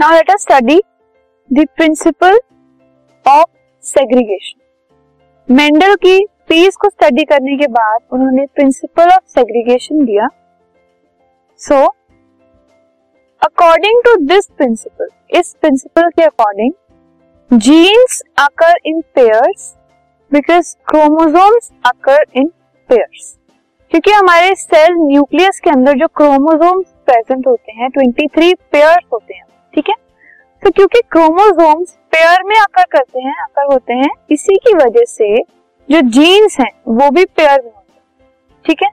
Now 0.00 0.12
let 0.12 0.30
us 0.30 0.40
study 0.40 0.78
the 1.50 1.64
principle 1.76 2.38
of 3.26 3.48
segregation 3.84 5.54
Mendel 5.54 5.94
की 5.94 6.14
peas 6.48 6.76
को 6.76 6.88
study 6.88 7.24
करने 7.24 7.56
के 7.56 7.66
बाद 7.66 7.98
उन्होंने 8.12 8.44
प्रिंसिपल 8.54 9.10
ऑफ़ 9.10 9.22
सेग्रीगेशन 9.28 10.04
दिया। 10.04 10.28
So 11.60 11.80
according 13.42 14.00
to 14.04 14.14
this 14.24 14.46
principle 14.56 15.08
इस 15.38 15.54
प्रिंसिपल 15.60 16.08
के 16.10 16.22
according 16.22 17.58
genes 17.60 18.20
occur 18.38 18.78
in 18.86 19.00
pairs 19.14 19.70
because 20.32 20.74
chromosomes 20.88 21.70
occur 21.86 22.24
in 22.34 22.50
pairs 22.90 23.36
क्योंकि 23.92 24.10
हमारे 24.12 24.54
सेल 24.54 24.96
न्यूक्लियस 25.02 25.60
के 25.60 25.70
अंदर 25.70 25.98
जो 25.98 26.06
क्रोमोसोम्स 26.16 26.86
प्रेजेंट 27.06 27.46
होते 27.46 27.72
हैं 27.72 27.88
23 27.90 28.54
पेयर्स 28.72 29.06
होते 29.12 29.34
हैं 29.34 29.48
ठीक 29.74 29.88
है? 29.88 29.94
तो 30.62 30.70
क्योंकि 30.70 31.00
क्रोमोसोम्स 31.10 31.96
पेयर 32.12 32.42
में 32.44 32.56
आकर 32.58 32.84
करते 32.92 33.20
हैं, 33.20 33.34
आकर 33.34 33.72
होते 33.72 33.94
हैं, 33.94 34.10
इसी 34.30 34.56
की 34.58 34.74
वजह 34.76 35.04
से 35.08 35.36
जो 35.88 36.00
जीन्स 36.10 36.58
हैं, 36.60 36.70
वो 36.88 37.10
भी 37.10 37.24
पेयर 37.26 37.60
में 37.60 37.70
होते 37.70 37.98
ठीक 38.64 38.82
है? 38.82 38.88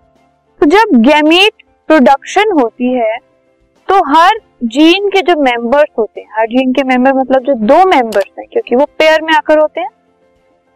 तो 0.61 0.65
जब 0.67 1.01
गैमीट 1.03 1.63
प्रोडक्शन 1.89 2.51
होती 2.61 2.93
है 2.93 3.17
तो 3.87 3.97
हर 4.05 4.39
जीन 4.65 5.07
के 5.09 5.21
जो 5.21 5.35
मेंबर्स 5.41 5.89
होते 5.97 6.21
हैं, 6.21 6.27
हर 6.37 6.45
जीन 6.47 6.71
के 6.73 6.83
मेंबर 6.83 7.13
मतलब 7.13 7.43
जो 7.43 7.53
दो 7.67 7.75
मेंबर्स 7.85 8.31
हैं, 8.39 8.47
क्योंकि 8.51 8.75
वो 8.75 8.85
पेयर 8.99 9.21
में 9.21 9.33
आकर 9.33 9.59
होते 9.59 9.81
हैं। 9.81 9.89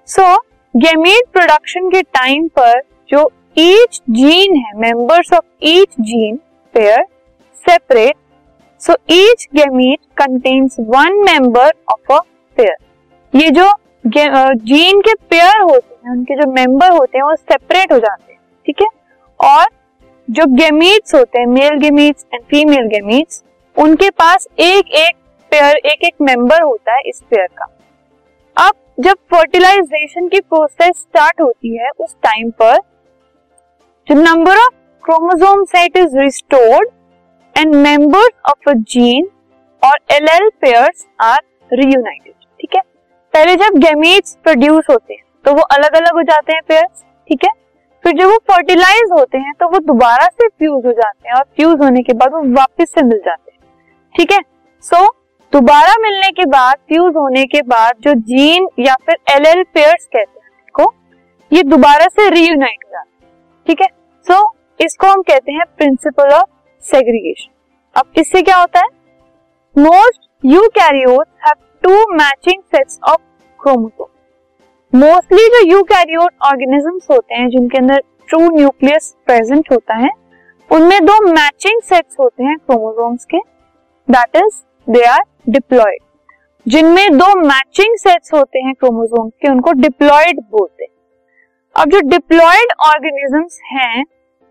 सो 0.10 0.36
गैमीट 0.74 1.28
प्रोडक्शन 1.34 1.90
के 1.90 2.02
टाइम 2.02 2.48
पर 2.60 2.82
जो 3.10 3.30
ईच 3.58 4.02
जीन 4.10 4.56
है 4.58 4.72
members 4.82 5.34
of 5.34 5.46
each 5.64 5.96
gene 6.02 6.40
pair 6.74 7.04
separate 7.66 8.16
so 8.84 8.94
each 9.12 9.48
gamete 9.56 10.00
contains 10.18 10.76
one 10.80 11.24
member 11.26 11.72
of 11.90 12.14
a 12.14 12.20
pair 12.58 12.76
ये 13.34 13.50
जो 13.50 13.72
जीन 14.06 15.00
के 15.02 15.14
पेयर 15.30 15.60
होते 15.62 15.96
हैं, 15.96 16.12
उनके 16.12 16.36
जो 16.36 16.52
मेंबर 16.52 16.92
होते 16.92 17.18
हैं, 17.18 17.24
वो 17.26 17.36
सेपरेट 17.36 17.92
हो 17.94 17.98
जाते 18.00 18.32
हैं, 18.34 18.40
ठीक 18.66 18.82
है? 18.82 18.88
और 19.40 19.66
जो 20.28 20.46
गेमीट्स 20.56 21.16
होते 21.16 21.40
हैं 21.40 21.48
male 21.48 21.78
gametes 21.80 22.26
and 22.34 22.44
female 22.44 22.88
gametes 22.88 23.44
उनके 23.76 24.10
पास 24.12 24.48
एक 24.60 24.92
एक 24.98 25.16
पेयर 25.52 25.78
एक 25.86 26.04
एक 26.06 26.14
मेंबर 26.22 26.62
होता 26.62 26.94
है 26.94 27.02
इस 27.10 27.22
पेयर 27.30 27.48
का। 27.58 27.66
अब 28.58 28.74
जब 29.00 29.18
फर्टिलाइजेशन 29.34 30.28
की 30.28 30.40
प्रोसेस 30.42 30.96
स्टार्ट 30.98 31.42
होती 31.42 31.78
है, 31.78 31.90
उस 32.00 32.16
टाइम 32.24 32.50
पर 32.62 32.78
जो 34.08 34.16
नंबर 34.16 34.58
ऑफ़ 34.58 34.74
क्रोमोसोम्स 35.04 35.76
है 35.76 35.86
it 35.86 35.98
is 35.98 36.18
restored 36.20 36.90
and 37.56 37.76
members 37.76 38.34
of 38.50 38.70
a 38.70 38.74
gene 38.90 39.28
और 39.82 39.98
L 40.12 40.28
L 40.30 40.50
pairs 40.62 41.06
are 41.22 41.40
reunited 41.72 42.34
ठीक 42.34 42.76
है? 42.76 42.82
पहले 43.34 43.56
जब 43.56 43.78
गैमीट्स 43.80 44.36
प्रोड्यूस 44.44 44.86
होते 44.90 45.14
हैं 45.14 45.24
तो 45.46 45.54
वो 45.54 45.62
अलग 45.76 45.96
अलग 45.96 46.16
हो 46.16 46.22
जाते 46.24 46.54
हैं 46.54 46.62
पेयर्स 46.68 47.04
ठीक 47.30 47.44
है? 47.46 47.52
फिर 48.04 48.14
जब 48.14 48.26
वो 48.26 48.38
फर्टिलाइज 48.52 49.12
होते 49.12 49.38
हैं 49.38 49.54
तो 49.60 49.68
वो 49.70 49.80
दोबारा 49.88 50.26
से 50.28 50.48
फ्यूज 50.48 50.86
हो 50.86 50.92
जाते 50.92 51.30
हैं 51.30 51.36
और 51.36 51.44
फ्यूज 51.56 51.82
होने 51.82 52.02
के 52.04 52.14
बाद 52.14 52.34
वो 52.34 52.42
वापस 52.54 52.92
से 52.96 53.04
मिल 53.04 53.18
जाते 53.26 53.52
हैं 53.52 53.60
ठीक 54.16 54.32
है? 54.32 54.40
सो 54.84 54.96
so, 54.98 55.10
दोबारा 55.54 55.94
मिलने 56.02 56.30
के 56.32 56.46
बाद 56.48 56.78
फ्यूज 56.88 57.16
होने 57.16 57.46
के 57.46 57.62
बाद 57.68 57.96
जो 58.04 58.14
जीन 58.30 58.68
या 58.80 58.96
फिर 59.06 59.18
एल 59.32 59.46
एल 59.48 59.64
पेयर्स 59.74 60.06
कहते 60.06 60.40
हैं 60.40 60.50
इसको 60.60 60.94
ये 61.52 61.64
दोबारा 61.66 62.08
से 62.10 62.30
रीयूनाइट 62.30 62.84
हो 62.86 62.92
जाते 62.92 63.26
हैं 63.26 63.32
ठीक 63.68 63.82
है? 63.82 63.88
सो 64.28 64.34
so, 64.34 64.86
इसको 64.86 65.08
हम 65.08 65.22
कहते 65.22 65.52
हैं 65.52 65.66
प्रिंसिपल 65.78 66.34
ऑफ़ 66.34 66.50
सेग्रीगेशन 66.86 67.52
अब 67.96 68.12
इससे 68.18 68.42
क्या 68.42 68.58
होता 68.58 68.80
है? 68.80 68.88
Most 69.76 70.30
eukaryote 70.76 71.28
have 71.46 71.56
two 71.84 72.14
matching 72.14 72.62
sets 72.66 73.00
of 73.04 73.22
chromosome 73.60 74.08
mostly 74.94 75.48
जो 75.50 75.66
यू 75.68 75.82
कैरियोट 75.84 76.32
ऑर्गेनिजम्स 76.46 77.08
होते 77.12 77.36
हैं, 77.36 77.48
जिनके 77.50 77.78
अंदर 77.78 78.02
ट्रू 78.28 78.40
न्यूक्लियस 78.50 79.16
प्रेजेंट 79.26 79.72
होता 79.72 79.96
है, 79.96 80.10
उनमें 80.70 81.06
दो 81.06 81.20
मैचिंग 81.26 81.82
सेट्स 81.82 82.16
होते 82.20 82.44
हैं 82.44 82.58
क्रोमोसोम्स 82.58 83.26
के. 83.26 83.38
That 84.08 84.36
is 84.36 84.62
they 84.88 85.04
are 85.06 85.22
diploid 85.50 86.00
जिनमें 86.66 87.18
दो 87.18 87.26
मैचिंग 87.40 87.96
सेट्स 87.98 88.34
होते 88.34 88.60
हैं 88.60 88.74
क्रोमोसोम्स 88.74 89.34
के, 89.42 89.48
उनको 89.48 89.72
डिप्लॉयड 89.74 90.40
बोलते 90.52 90.84
हैं. 90.84 90.92
अब 91.76 91.90
जो 91.90 92.00
डिप्लॉयड 92.10 92.74
ऑर्गेनिजम्स 92.88 93.60
हैं 93.66 94.04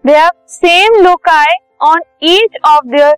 they 0.04 0.16
have 0.16 0.30
same 0.48 1.02
loci 1.04 1.54
on 1.80 2.00
each 2.24 2.56
of 2.66 2.86
their 2.86 3.12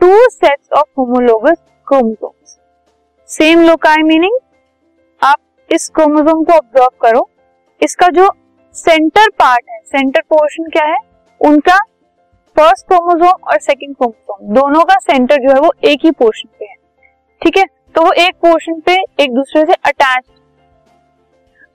two 0.00 0.08
sets 0.28 0.72
of 0.72 0.86
homologous 0.98 1.56
chromosomes. 1.86 2.56
Same 3.30 3.60
loci 3.60 4.02
meaning 4.02 4.38
आप 5.22 5.38
इस 5.70 5.88
क्रोमोसोम 5.88 6.42
को 6.44 6.52
ऑब्ज़र्व 6.52 6.88
करो। 7.02 7.28
इसका 7.82 8.08
जो 8.08 8.28
सेंटर 8.74 9.28
पार्ट 9.38 9.70
है 9.70 9.78
सेंटर 9.86 10.20
पोर्शन 10.30 10.68
क्या 10.70 10.84
है? 10.84 10.98
उनका 11.40 11.76
फ़र्स्ट 12.56 12.86
क्रोमोसोम 12.86 13.44
और 13.44 13.58
सेकंड 13.60 13.96
क्रोमोसोम 13.96 14.54
दोनों 14.54 14.84
का 14.84 14.94
सेंटर 15.02 15.42
जो 15.42 15.54
है 15.54 15.60
वो 15.60 15.72
एक 15.84 16.04
ही 16.04 16.10
पोर्शन 16.12 16.48
पे 16.58 16.64
है। 16.64 16.74
ठीक 17.42 17.56
है? 17.56 17.64
तो 17.64 18.04
वो 18.04 18.12
एक 18.22 18.34
पोर्शन 18.42 18.80
पे 18.86 18.96
एक 19.22 19.34
दूसरे 19.34 19.64
से 19.66 19.74
attach 19.84 20.24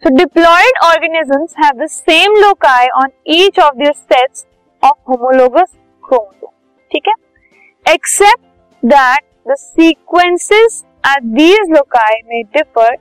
so 0.03 0.15
diploid 0.15 0.79
organisms 0.85 1.53
have 1.59 1.83
the 1.83 1.87
same 1.89 2.35
loci 2.37 2.87
on 2.95 3.09
each 3.35 3.59
of 3.59 3.75
their 3.75 3.93
sets 3.93 4.45
of 4.83 4.97
homologous 5.09 5.67
chromosome 6.05 6.51
ठीक 6.91 7.07
है? 7.07 7.13
Except 7.85 8.85
that 8.85 9.23
the 9.47 9.55
sequences 9.57 10.83
at 11.05 11.23
these 11.35 11.71
loci 11.71 12.21
में 12.27 12.43
differ 12.53 12.95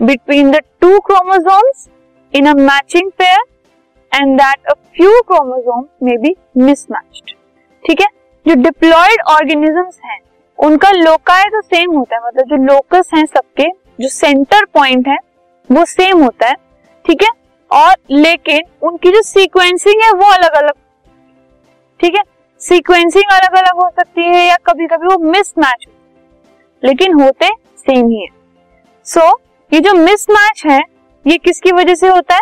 between 0.00 0.50
the 0.50 0.60
two 0.80 0.98
chromosomes 1.00 1.88
in 2.32 2.46
a 2.46 2.54
matching 2.54 3.10
pair 3.18 3.44
and 4.12 4.36
that 4.40 4.66
a 4.66 4.74
few 4.74 5.20
chromosomes 5.28 5.88
में 6.02 6.16
be 6.20 6.34
mismatched 6.58 7.34
ठीक 7.84 8.00
है? 8.00 8.06
जो 8.46 8.54
diploid 8.54 9.20
organisms 9.30 9.98
हैं, 10.04 10.18
उनका 10.58 10.90
लोकाय 10.90 11.44
तो 11.50 11.60
सेम 11.62 11.96
होता 11.96 12.16
है 12.16 12.22
मतलब 12.26 12.46
जो 12.48 12.56
लोकस 12.64 13.10
हैं 13.14 13.24
सबके, 13.26 13.68
जो 14.00 14.08
सेंटर 14.08 14.64
पॉइंट 14.74 15.08
है, 15.08 15.16
वो 15.70 15.84
सेम 15.84 16.22
होता 16.22 16.48
है, 16.48 16.54
ठीक 17.04 17.22
है? 17.22 17.28
और 17.70 17.94
लेकिन 18.10 18.62
उनकी 18.82 19.10
जो 19.12 19.22
सीक्वेंसिंग 19.22 20.02
है 20.02 20.12
वो 20.12 20.30
अलग 20.32 20.54
अलग 20.54 20.72
ठीक 22.00 22.14
है? 22.14 22.22
सीक्वेंसिंग 22.68 23.30
अलग 23.32 23.54
अलग 23.54 23.76
हो 23.76 23.88
सकती 23.90 24.22
है 24.24 24.46
या 24.46 24.56
कभी 24.66 24.86
कभी 24.86 25.06
वो 25.06 25.18
मिसमैच 25.22 25.84
लेकिन 26.82 27.12
होते 27.14 27.48
सेम 27.78 28.08
ही 28.08 28.20
है। 28.20 28.28
सो 29.06 29.20
so, 29.20 29.34
ये 29.72 29.80
जो 29.80 29.92
मिसमैच 29.94 30.62
है 30.66 30.80
ये 31.24 31.36
किसकी 31.38 31.72
वजह 31.72 31.94
से 31.94 32.08
होता 32.08 32.34
है? 32.34 32.40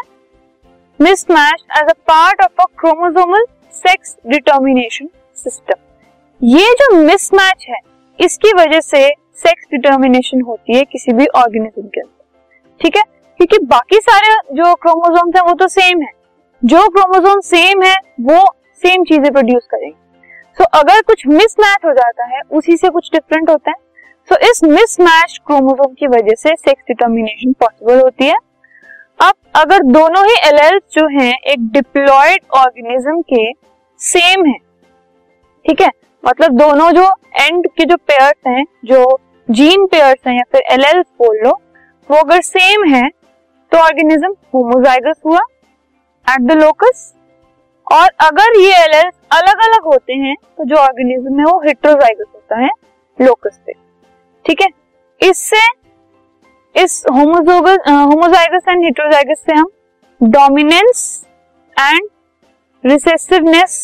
Mismatch 1.01 1.65
as 1.79 1.89
a 1.91 1.93
part 2.09 2.41
of 2.43 2.63
a 2.63 2.65
chromosomal 2.79 3.45
sex 3.75 4.17
determination 4.27 5.09
system 5.37 6.47
ये 6.47 6.73
जो 6.73 6.95
मिसमैच 6.97 7.67
है 7.69 7.79
इसकी 8.19 8.53
वजह 8.53 8.81
से 8.81 9.09
सेक्स 9.39 9.67
डिटर्मिनेशन 9.71 10.41
होती 10.41 10.77
है 10.77 10.83
किसी 10.85 11.13
भी 11.13 11.27
ऑर्गेनिज्म 11.37 11.87
के 11.89 12.01
अंदर। 12.01 12.81
ठीक 12.81 12.97
है? 12.97 13.03
क्योंकि 13.41 13.59
बाकी 13.67 13.99
सारे 14.01 14.35
जो 14.55 14.75
क्रोमोसोम्स 14.75 15.37
हैं 15.37 15.43
वो 15.43 15.55
तो 15.55 15.69
सेम 15.69 16.03
है। 16.03 16.11
जो 16.63 16.89
क्रोमोसोम 16.89 17.41
सेम 17.41 17.83
है 17.83 17.97
वो 18.21 18.45
सेम 18.83 19.05
चीज़ें 19.05 19.31
प्रोड्यूस 19.33 19.67
करेंगे। 19.71 20.04
So, 20.65 20.71
अगर 20.73 21.01
कुछ 21.01 21.27
मिसमैच 21.27 21.85
हो 21.85 21.93
जाता 21.93 22.25
है 22.25 22.41
उसी 22.51 22.77
से 22.77 22.89
कुछ 22.89 23.11
डिफरेंट 23.13 23.51
होता 23.51 23.71
है। 23.71 23.77
सो 24.29 24.35
so, 24.35 24.41
इस 24.41 24.65
मिसमैच 24.65 25.39
क्रोमोसोम 25.47 25.95
की 25.95 26.07
वजह 26.07 26.35
से 26.35 26.55
सेक्स 26.57 26.83
डिटर्मिनेशन 26.89 27.53
पॉसिबल 27.53 28.01
होती 28.01 28.27
है। 28.27 28.37
अब 29.21 29.33
अगर 29.55 29.83
दोनों 29.83 30.25
ही 30.27 30.35
एल 30.45 30.79
जो 30.93 31.07
हैं 31.19 31.33
एक 31.53 31.69
डिप्लॉयड 31.73 32.41
ऑर्गेनिज्म 32.57 33.21
के 33.23 33.53
सेम 34.01 34.47
है 34.47 34.59
ठीक 35.65 35.81
है? 35.81 35.91
मतलब 36.25 36.59
दोनों 36.59 36.91
जो 36.93 37.05
एंड 37.41 37.67
के 37.69 37.85
जो 37.85 37.97
पेयर्स 37.97 38.47
हैं 38.47 38.65
जो 38.85 39.19
जीन 39.49 39.87
पेयर्स 39.87 40.27
हैं 40.27 40.35
या 40.35 40.43
फिर 40.53 40.63
एल 40.73 41.03
बोल 41.19 41.39
लो 41.45 41.51
वो 42.11 42.17
अगर 42.17 42.41
सेम 42.41 42.85
है 42.95 43.09
तो 43.73 43.79
ऑर्गेनिज्म 43.79 44.35
होमोजाइगस 44.55 45.21
हुआ 45.27 45.41
एट 46.27 46.41
द 46.41 46.53
लोकस 46.53 47.13
और 47.87 48.09
अगर 48.21 48.59
ये 48.61 48.73
एल 48.75 48.93
अलग 49.33 49.61
अलग 49.65 49.85
होते 49.85 50.13
हैं 50.17 50.35
तो 50.37 50.65
जो 50.65 50.77
ऑर्गेनिज्म 50.77 51.39
है 51.39 51.45
वो 51.45 51.59
हेट्रोजाइगस 51.61 52.27
होता 52.35 52.61
है 52.61 52.71
लोकस 53.19 53.59
पे। 53.67 53.73
ठीक 54.45 54.63
है? 54.63 54.69
इससे, 55.21 55.61
इस 56.75 57.05
होमोजोगस 57.13 57.89
होमोजाइगस 57.89 58.69
एंड 58.69 58.85
हेट्रोजाइगस 58.85 59.43
से 59.47 59.55
हम 59.55 59.67
डोमिनेंस 60.21 61.27
एंड 61.77 62.09
रिसेसिवनेस 62.85 63.77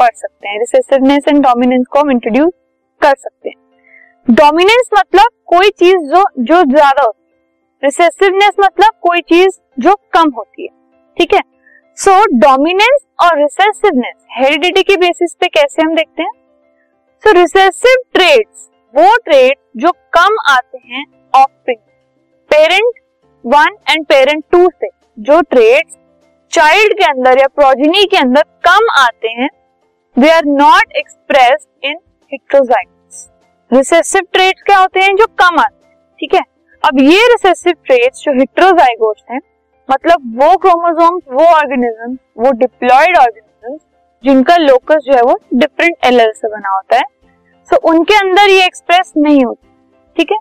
पढ़ 0.00 0.14
सकते 0.14 0.48
हैं। 0.48 0.58
रिसेसिवनेस 0.58 1.24
एंड 1.28 1.42
डोमिनेंस 1.42 1.86
को 1.86 2.00
हम 2.00 2.10
इंट्रोड्यूस 2.10 2.52
कर 3.02 3.14
सकते 3.16 3.48
हैं। 3.48 4.34
डोमिनेंस 4.34 4.90
मतलब 4.94 5.28
कोई 5.46 5.70
चीज़ 5.70 5.96
जो 6.10 6.24
जो 6.40 6.62
ज़्यादा 6.64 7.04
होती 7.04 7.22
है। 7.22 7.30
रिसेसिवनेस 7.82 8.56
मतलब 8.60 8.92
कोई 9.02 9.20
चीज़ 9.22 9.58
जो 9.78 9.94
कम 10.12 10.30
होती 10.36 10.62
है। 10.62 10.68
ठीक 11.16 11.34
है? 11.34 11.40
सो 11.98 12.12
डोमिनेंस 12.32 13.00
और 13.22 13.38
रिसेसिवनेस 13.38 14.14
हेरिडिटी 14.30 14.82
के 14.82 14.96
बेसिस 14.96 15.34
पे 15.40 15.48
कैसे 15.48 15.82
हम 15.82 15.94
देखते 15.94 16.22
हैं? 16.22 16.30
सो 17.24 17.32
रिसेसिव 17.32 18.02
ट्रेड्स 18.14 18.68
वो 18.94 19.16
ट्रेट 19.24 19.58
जो 19.76 19.90
कम 20.16 20.36
आते 20.48 20.78
हैं 20.84 21.04
of 21.34 21.70
parent 22.50 23.00
one 23.44 23.76
and 23.90 24.04
parent 24.06 24.44
two 24.52 24.68
से, 24.70 24.88
जो 25.18 25.40
ट्रेड्स 25.40 25.96
चाइल्ड 26.52 26.92
के 26.92 27.04
अंदर 27.04 27.38
या 27.38 27.46
प्रोजिनी 27.56 28.04
के 28.04 28.16
अंदर 28.16 28.42
कम 28.68 28.90
आते 28.98 29.28
हैं 29.32 29.48
they 30.16 30.30
are 30.30 30.44
not 30.46 30.96
express 30.96 31.66
in 31.84 31.98
heterozygous 32.32 33.28
recessive 33.70 34.26
traits 34.32 34.62
क्या 34.62 34.78
होते 34.78 35.00
हैं? 35.00 35.14
जो 35.16 35.26
कम 35.38 35.60
आते 35.60 35.86
हैं, 35.86 35.94
ठीक 36.20 36.34
है? 36.34 36.42
अब 36.82 37.00
ये 37.00 37.26
रिसेसिव 37.28 37.74
ट्रेड्स 37.86 38.22
जो 38.22 38.38
हेट्रोजाइगोट्स 38.38 39.24
हैं 39.30 39.40
मतलब 39.88 40.42
वो 40.42 40.56
क्रोमोसोम्स 40.56 41.22
वो 41.32 41.44
ऑर्गेनिज्म 41.46 42.16
वो 42.38 42.50
डिप्लॉयड 42.58 43.16
ऑर्गेनिज्म 43.16 43.76
जिनका 44.24 44.56
लोकस 44.56 45.02
जो 45.04 45.14
है 45.14 45.22
वो 45.22 45.38
डिफरेंट 45.54 45.96
एल 46.06 46.20
से 46.32 46.48
बना 46.48 46.74
होता 46.74 46.96
है। 46.96 47.02
सो 47.02 47.76
so, 47.76 47.82
उनके 47.82 48.14
अंदर 48.14 48.50
ये 48.50 48.64
एक्सप्रेस 48.66 49.12
नहीं 49.16 49.44
होती 49.44 49.68
ठीक 50.16 50.32
है? 50.32 50.38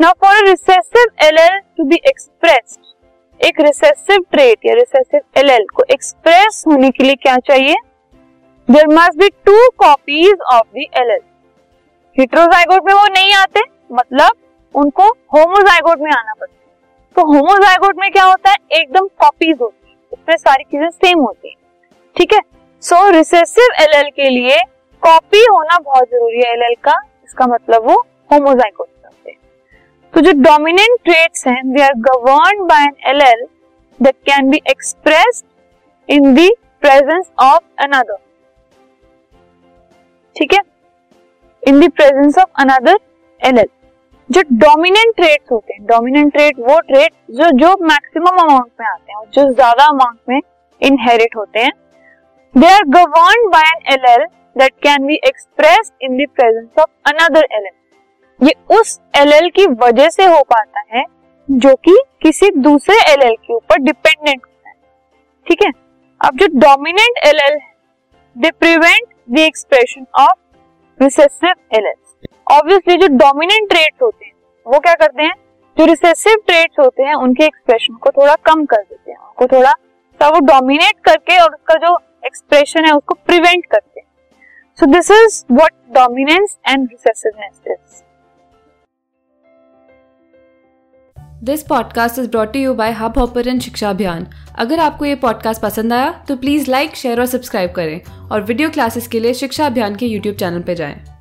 Now 0.00 0.12
for 0.20 0.44
recessive 0.48 1.26
allele 1.26 1.36
to 1.76 1.84
be 1.84 1.96
expressed 2.06 3.44
एक 3.46 3.60
रिसेसिव 3.60 4.24
ट्रेट 4.32 4.66
या 4.66 4.74
रिसेसिव 4.74 5.20
एल 5.38 5.66
को 5.74 5.84
एक्सप्रेस 5.90 6.62
होने 6.68 6.90
के 6.90 7.04
लिए 7.04 7.14
क्या 7.14 7.36
चाहिए? 7.38 7.74
There 8.68 8.86
must 8.88 9.18
be 9.18 9.28
two 9.46 9.68
copies 9.78 10.40
of 10.54 10.66
the 10.74 10.86
allele 11.10 11.20
heterozygote 12.16 12.86
में 12.86 12.94
वो 12.94 13.06
नहीं 13.08 13.34
आते 13.34 13.60
मतलब 13.92 14.36
उनको 14.74 15.08
होमोजाइगोट 15.34 15.98
में 15.98 16.10
आना 16.10 16.32
पड़ता 16.32 16.61
तो 17.16 17.24
होमोजाइगोट 17.26 17.96
में 17.98 18.10
क्या 18.12 18.24
होता 18.24 18.50
है? 18.50 18.56
एकदम 18.72 19.06
कॉपीज 19.20 19.56
होती 19.60 19.88
है। 19.88 19.94
उसमें 20.12 20.36
सारी 20.36 20.64
चीज़ें 20.64 20.88
सेम 20.90 21.18
होती 21.20 21.48
है। 21.48 21.54
ठीक 22.16 22.32
है? 22.32 22.40
सो 22.82 23.08
रिसेसिव 23.10 23.74
एल 23.82 24.08
के 24.10 24.28
लिए 24.30 24.58
कॉपी 25.02 25.44
होना 25.44 25.78
बहुत 25.80 26.08
ज़रूरी 26.08 26.42
है 26.42 26.52
एल 26.54 26.74
का। 26.84 27.00
इसका 27.24 27.46
मतलब 27.46 27.90
वो 27.90 28.04
होमोजाइगोट 28.30 28.88
तो 30.14 30.20
जो 30.20 30.32
डोमिनेंट 30.38 30.98
ट्रेट्स 31.04 31.46
हैं 31.46 31.60
they 31.72 31.82
are 31.82 31.92
govern 32.06 32.66
by 32.66 32.84
an 32.84 32.94
allele 33.22 33.44
that 34.00 34.14
can 34.26 34.50
be 34.50 34.60
expressed 34.70 35.44
in 36.08 36.34
the 36.34 36.48
presence 36.80 37.30
of 37.40 37.82
another 37.84 38.16
ठीक 40.36 40.52
है? 40.54 40.60
In 41.62 41.80
the 41.80 41.90
presence 41.92 42.38
of 42.38 42.60
another 42.62 42.98
allele 43.58 43.68
जो 44.32 44.42
डोमिनेंट 44.58 45.14
ट्रेट्स 45.16 45.52
होते 45.52 45.72
हैं 45.72 45.84
डोमिनेंट 45.86 46.32
ट्रेड 46.32 46.58
वो 46.60 46.78
ट्रेड 46.80 47.12
जो 47.38 47.50
जो 47.58 47.70
मैक्सिमम 47.82 48.38
अमाउंट 48.38 48.70
में 48.80 48.86
आते 48.86 49.12
हैं, 49.12 49.24
जो 49.34 49.52
ज़्यादा 49.52 49.84
अमाउंट 49.86 50.18
में 50.28 50.40
इनहेरिट 50.82 51.36
होते 51.36 51.60
हैं 51.60 51.72
they 52.54 52.66
are 52.68 52.84
govern 52.90 53.48
by 53.50 53.70
an 53.70 53.92
allele 54.10 54.24
that 54.56 54.72
can 54.82 55.06
be 55.06 55.14
express 55.26 55.92
in 56.02 56.16
the 56.16 56.28
presence 56.36 56.78
of 56.78 57.12
another 57.12 57.46
allele 57.66 58.46
ये 58.46 58.54
उस 58.76 58.98
एल 59.16 59.32
एल 59.32 59.48
की 59.56 59.66
वजह 59.80 60.08
से 60.10 60.24
हो 60.26 60.42
पाता 60.50 60.82
है, 60.94 61.04
जो 61.48 61.74
कि 61.76 61.96
किसी 62.22 62.50
दूसरे 62.58 62.96
एल 63.12 63.22
एल 63.22 63.34
के 63.36 63.54
ऊपर 63.54 63.78
डिपेंडेंट 63.80 64.40
होता 64.40 64.68
है। 64.68 64.74
ठीक 65.46 65.62
है? 65.62 65.70
अब 66.20 66.38
जो 66.38 66.46
डोमिनेंट 66.58 67.18
एल 67.24 67.40
एल 67.40 67.58
है 67.58 67.70
they 68.36 68.50
prevent 68.52 69.06
the 69.30 69.38
expression 69.40 70.06
of 70.20 71.02
recessive 71.02 71.54
alleles 71.74 72.01
obviously 72.52 72.96
जो 72.96 73.06
डोमिनेंट 73.08 73.68
ट्रेट्स 73.70 74.02
होते 74.02 74.24
हैं, 74.24 74.32
वो 74.66 74.78
क्या 74.78 74.94
करते 74.94 75.22
हैं? 75.22 75.34
जो 75.76 75.84
रिसेसिव 75.84 76.36
ट्रेट्स 76.46 76.78
होते 76.78 77.02
हैं, 77.02 77.14
उनके 77.14 77.44
एक्सप्रेशन 77.44 77.94
को 77.94 78.10
थोड़ा 78.10 78.34
कम 78.34 78.64
कर 78.64 78.76
देते 78.76 79.10
हैं, 79.10 79.18
उनको 79.18 79.46
थोड़ा 79.46 79.70
सा 80.20 80.28
वो 80.28 80.40
डोमिनेट 80.40 80.98
करके 81.04 81.38
और 81.38 81.54
उसका 81.54 81.74
जो 81.86 81.96
एक्सप्रेशन 82.26 82.84
है, 82.84 82.92
उसको 82.92 83.14
प्रिवेंट 83.26 83.64
करते 83.66 84.00
हैं। 84.00 84.06
So 84.78 84.86
this 84.86 85.10
is 85.10 85.44
what 85.52 85.72
dominance 85.94 86.58
and 86.68 86.88
recessiveness 86.92 87.60
is 87.66 88.02
this 91.44 91.62
podcast 91.62 92.18
is 92.18 92.28
brought 92.30 92.56
you 92.56 92.74
by 92.74 92.92
Hubhopper 93.18 93.58
Shiksha 93.58 93.90
Abhiyan 93.90 94.26
अगर 94.58 94.78
आपको 94.78 95.04
ये 95.04 95.14
पॉडकास्ट 95.14 95.62
पसंद 95.62 95.92
आया 95.92 96.10
तो 96.28 96.36
प्लीज़ 96.36 96.70
लाइक 96.70 96.96
शेयर 96.96 97.20
और 97.20 97.26
सब्सक्राइब 97.26 97.72
करें। 97.72 98.28
और 98.28 98.42
वीडियो 98.42 98.70
क्लासेस 98.70 99.08
के 99.08 99.20
लिए 99.20 99.34
शिक्षा 99.34 99.66
अभियान 99.66 99.96
के 99.96 100.06
यूट्यूब 100.06 100.36
चैनल 100.36 100.62
पर 100.62 100.74
जाएँ। 100.74 101.11